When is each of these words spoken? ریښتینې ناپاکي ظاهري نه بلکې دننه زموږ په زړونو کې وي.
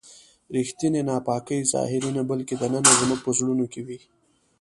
ریښتینې 0.55 1.01
ناپاکي 1.09 1.59
ظاهري 1.73 2.09
نه 2.17 2.21
بلکې 2.29 2.53
دننه 2.57 2.91
زموږ 3.01 3.19
په 3.25 3.31
زړونو 3.37 3.65
کې 3.73 3.81
وي. 3.87 3.99